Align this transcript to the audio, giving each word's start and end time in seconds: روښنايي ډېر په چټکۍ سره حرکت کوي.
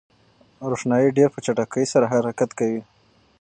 روښنايي 0.69 1.09
ډېر 1.17 1.29
په 1.35 1.39
چټکۍ 1.45 1.85
سره 1.93 2.05
حرکت 2.13 2.49
کوي. 2.59 2.81